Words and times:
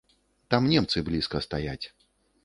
Там 0.53 0.69
немцы 0.71 1.03
блізка 1.09 1.41
стаяць. 1.47 1.83